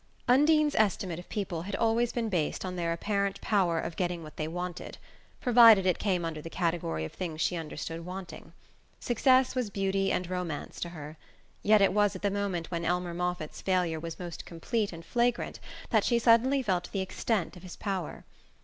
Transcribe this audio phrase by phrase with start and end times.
[0.27, 4.35] Undine's estimate of people had always been based on their apparent power of getting what
[4.35, 4.97] they wanted
[5.41, 8.51] provided it came under the category of things she understood wanting.
[8.99, 11.17] Success was beauty and romance to her;
[11.61, 15.59] yet it was at the moment when Elmer Moffatt's failure was most complete and flagrant
[15.91, 18.25] that she suddenly felt the extent of his power.